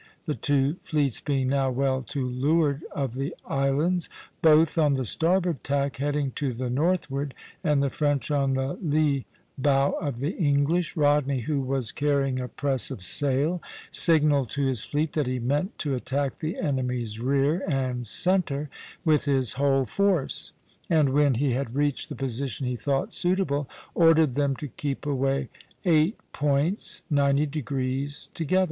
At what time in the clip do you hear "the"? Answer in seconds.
0.25-0.33, 3.13-3.35, 4.93-5.05, 6.53-6.71, 7.83-7.89, 8.55-8.79, 10.17-10.31, 16.39-16.57, 22.09-22.15